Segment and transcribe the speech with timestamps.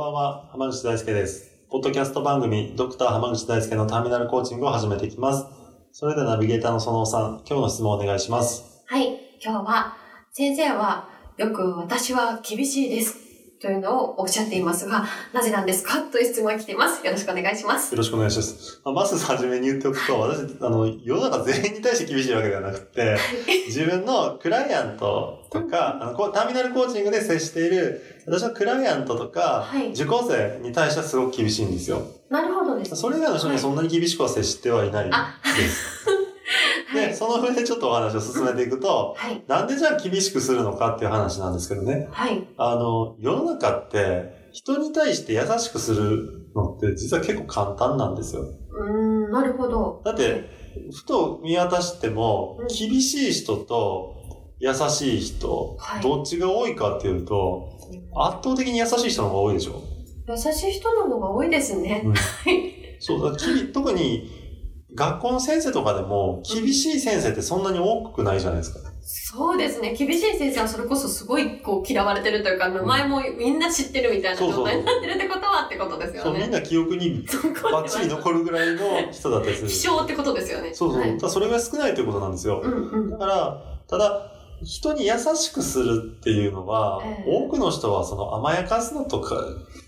[0.00, 0.48] ばんは。
[0.50, 1.50] 浜口大輔です。
[1.68, 5.44] ポッドキャスト番組ドクター浜口大輔のターミナルコーチングを始めていきます。
[5.92, 8.82] それではナビゲーターのそのおさん今日の質問をお願いします。
[8.86, 9.08] はい、
[9.44, 9.94] 今日は
[10.32, 13.29] 先生はよく私は厳しいです。
[13.60, 17.04] というのをおっしゃっていますが、なぜなんですかという質問が来ています。
[17.04, 17.92] よろしくお願いします。
[17.92, 18.80] よろしくお願いします。
[18.82, 23.18] まずはじめに言っておくと、私、あの、世の中全員に対して厳しいわけではなくて、
[23.68, 32.02] 自分のクライアントとか、あのこうターミナルコーチングで接している、私のクライアントとか、はい受講生に対してはすごく厳しいんですよ。
[32.30, 32.96] なるほどです。
[32.96, 36.06] それ以外の人にはそんなに厳しくは接してはいないあです。
[37.38, 39.42] の上でちょっとお話を進めていくと、はい。
[39.46, 42.08] なんでじゃあ厳しくするのかっていう話なんですけどね。
[42.10, 42.46] はい。
[42.56, 48.42] あの、世の中って、人に対して優しくするのって実は結構簡単なんですよ。
[48.42, 50.02] うーん、なるほど。
[50.04, 50.50] だって、
[50.92, 54.16] ふと見渡してもうん、厳しい人と
[54.58, 57.70] 優しい人、はいどっちが多いかっていうと、
[58.16, 59.82] 圧倒的に優しい人の方が多いでしょ。
[60.28, 62.02] 優しい人の方が多いですね。
[62.04, 62.96] うんはい。
[62.98, 63.36] そうだ、
[63.72, 64.28] 特に
[64.94, 68.90] 学校の先生とかでも、厳しい先生ってそんなに多くないじゃないですか。
[69.02, 69.94] そうですね。
[69.94, 76.40] 厳しい先生はそれこそすごいこう嫌われてるというか、名前もみんな知ってるみたいな状態になってるってことはってことですそう、よね。
[76.44, 77.24] みんな記憶に
[77.72, 79.68] バッチリ残るぐらいの人だったりする。
[79.70, 80.74] 希少ってことですよね。
[80.74, 81.00] そうそう。
[81.00, 82.60] はいただそれが少ないということなんですよ。
[82.62, 83.18] うんうんだ。
[83.18, 84.32] から、ただ、
[84.62, 89.36] 人に優しくするっていうのは、ええ多くの人はその甘やかすのとか、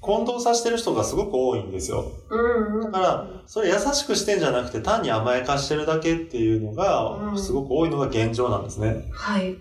[0.00, 2.12] 混同させてる人がすごく多いんですよ。
[2.30, 2.90] うんうん。
[2.90, 9.10] だから、それ優しくしてんじゃなくて単に甘やかしてるだけっていうのが、うんすごく多いのが現状なんですね。
[9.12, 9.56] はい。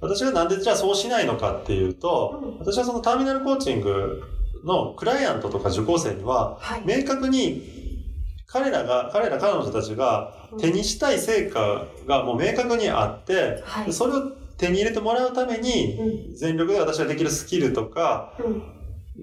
[0.00, 4.22] 私がなんでじゃあそうしないのかっていうと、うん私はそのターミナルコーチング
[4.64, 6.82] のクライアントとか受講生には、はい。
[6.84, 7.62] 明確に
[8.46, 13.92] 彼らが、彼ら彼女たちが手にしたい成果がもう明確にあって、はい。
[13.92, 18.62] それを手に入れてもらうためうに、ん全力で私ができるスキルとか、うん。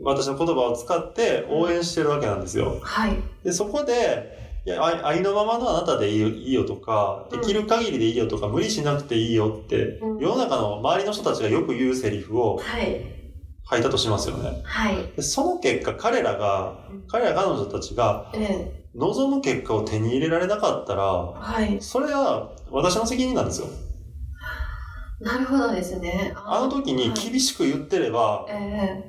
[0.04, 2.80] 私の言葉を使って応援してるわけなんですよ。
[2.84, 3.16] はい。
[3.44, 13.02] で、そこで、いや、愛愛のままのあなたでいいよいいよとか、うんできる限りでいいよとか、無理しなくていいよって、うん世の中の周りの人たちがよく言うセリフをはい。
[13.70, 14.62] 吐いたとしますよね。
[14.64, 14.96] はい。
[15.16, 18.84] でその結果、彼らが、彼ら彼女たちがええ。
[18.96, 21.78] 望む結果を手に入れられなかったら、はい。
[21.82, 23.68] それは私の責任なんですよ。
[25.20, 26.34] なるほどですね。
[26.36, 29.04] あの時に厳しく言ってれば、え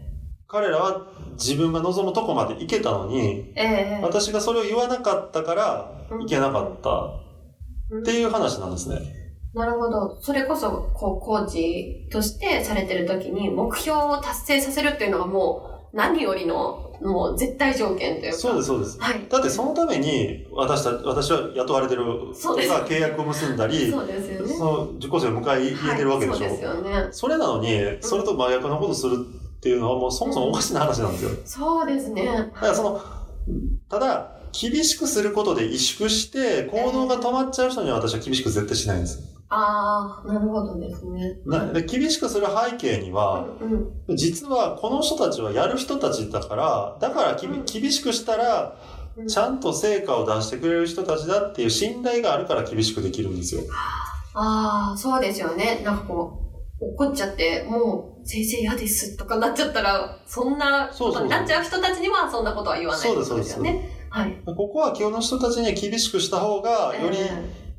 [0.47, 9.19] 彼らは自分が望むとこまで行けたのに、えええ私がそれを言わなかったから行けなかったっていう話なんですね。
[9.55, 10.21] なるほど。
[10.21, 18.39] それこそ、こう、コーチとしてされてる時に、目標を達成させるっていうのがもう、何よりの、もう絶対条件というか。
[18.39, 19.01] そうです、そうです。
[19.01, 19.27] はい。
[19.29, 22.05] だってそのために私た私は雇われてる
[22.35, 24.55] 人が契約を結んだり、そうですよね。
[24.55, 26.45] その受講生を迎え入れてるわけでしょ。
[26.45, 27.09] はい、そうですよね。
[27.13, 29.17] それなのに、それと真逆のことする
[29.59, 31.31] っていうのはもうそもそもおかしな話なんですよ。
[31.45, 32.25] そうですね。
[32.27, 33.01] だからその、
[33.89, 39.21] ただ、厳しくすることで萎縮して、行動が止まっちゃう人には私は厳しく絶対しないんです。
[39.51, 41.39] ああ、なるほどですね。
[41.47, 44.17] なで厳しくする背景には、うんうん。
[44.17, 53.63] 実はこの人たちはやる人たちだから、だからきびうん厳しくしたら、うんちゃんと成果を出してくれる人たちだっていう信頼があるから厳しくできるんですよ。
[54.35, 55.83] ああ、そうですよね。
[55.85, 63.98] なんかこう、怒っちゃって、もう、先生嫌ですとかなっちゃったら、そんなことになっちゃう人たちには、そんなことは言わないそうですってことですよね。
[64.11, 64.37] はい。
[64.45, 67.31] ここは今日の人たちには厳しくした方が、よりえ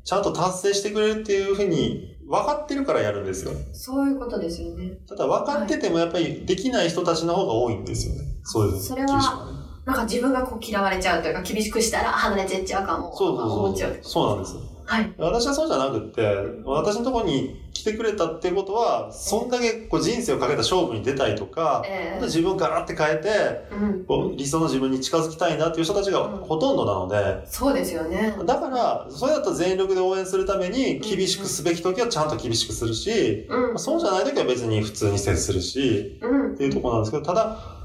[0.04, 3.52] ちゃんと達成してくれるっていうふうに分かってるからやるんですよ。
[3.52, 4.98] えそういうことですよね。
[5.08, 8.20] ただ分かっててもやっぱりできない人たちの方が多いんですよね。
[8.44, 13.14] そういうそれはなんか自分がこう嫌われちゃうというか、厳しくしたら離れてっちゃうかも。
[13.16, 14.02] そうそう思っちゃうそう。
[14.02, 14.56] そうなんです。
[14.86, 15.14] はい。
[15.18, 16.22] 私はそうじゃなくって、
[16.64, 23.28] 私のところに来てくれたっていうことは、そんだけこう人生をかけた勝負に出たいとか、ええ自分をガラって変えて、
[23.74, 24.04] うん。
[24.04, 28.34] こう理想の自分に近づきたいなっていう人たちがほとんどなので、そうですよね。
[28.44, 33.78] だから、それだと全力で応援するために、厳しくすべき時はちゃんと厳しくするし、うん。
[33.78, 36.52] そうじゃない時は別に普通に接するし、うん。
[36.52, 37.80] っていうところなんですけど、ただ、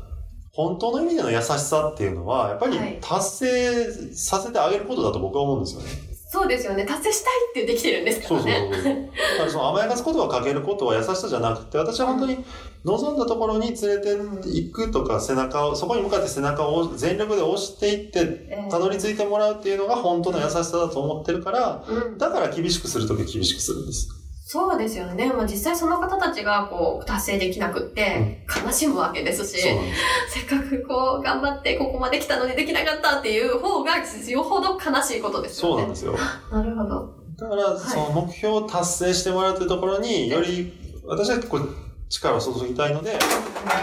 [0.52, 5.88] 本当の意味での優しさっていうのは、やっぱりはい達成させてあげることだと僕は思うんですよね。
[6.36, 6.86] そうですよね。
[6.86, 8.70] 達成したいってできてるんですからね。
[8.70, 8.94] そうそうそう。
[8.94, 12.44] だからその甘やかすことはかけることは優しさじゃなくて、私は本当に
[12.84, 14.10] 望んだところに連れて
[14.44, 24.10] 行くとか、背中を、そこに向かって背中を全力で押していって、ええたどり着いてもらうっていうのが本当の優しさだと思ってるから、うん、だから厳しくするときは厳しくするんです。
[24.48, 25.34] そうですよね。
[25.34, 29.96] まあ実際その方たちがこう達成できなくって悲しむわけですし、そうなんで
[30.30, 30.40] す。
[30.40, 35.74] せっかくこう頑張ってここまで来たのにできなかったっていう方がよほど悲しいことですよね。
[35.74, 36.14] そうなんですよ。
[36.54, 37.16] なるほど。
[37.38, 40.72] だから、その目標を達成してもらうというところに、より、
[41.06, 43.18] 私はこう力を注ぎたいので、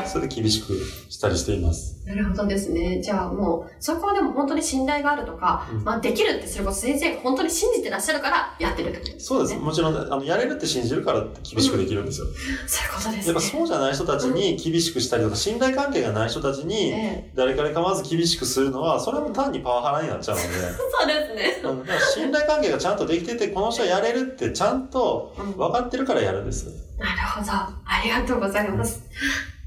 [0.07, 0.75] それで厳しく
[1.11, 2.01] したりしています。
[2.07, 3.01] なるほどですね。
[3.01, 9.47] じゃあもう、そこはでも本当に信頼があるとか、うんまあできるってそれこそ先生が本当に信じてらっしゃるからやってるってことですよね。
[9.47, 9.61] そうです。
[9.61, 12.27] もちろん、あの、やれるって信じるから厳しくできるんですよ。
[12.67, 13.27] そういうことですね。
[13.27, 21.61] やっぱそうじゃない人たちに厳しくしたりとか、信頼関係がない人たちに、ええ誰から構わず厳しくするのは、それはもう単にパワハラになっちゃうので、 そうですね。
[21.65, 26.67] うんだから信頼関係がちゃんとできてて、この人はやれるってちゃんとうん分かってるからやるんです。
[26.99, 27.53] なるほど。
[27.53, 29.09] ありがとうございます。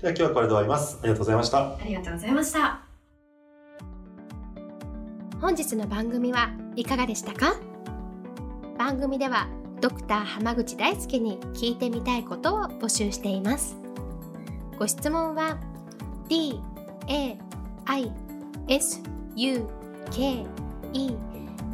[0.02, 1.00] では今日はこれで終わります。
[1.02, 1.58] ありがとうございました。
[1.60, 2.80] ありがとうございました。
[5.42, 7.56] 本日の番組はいかがでしたか？
[8.78, 9.48] 番組では
[9.82, 13.76] ドクター濱口大輔に聞いてみたいことを募集しています
[14.78, 15.58] ご質問は
[16.28, 16.60] d
[17.08, 17.38] a
[17.86, 18.12] i
[18.68, 19.02] s
[19.36, 19.66] u
[20.12, 20.46] k
[20.94, 21.16] e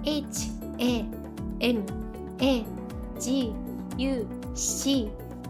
[0.03, 1.05] h a
[1.59, 1.83] m
[2.39, 2.65] a
[3.19, 3.53] g
[3.97, 5.09] u c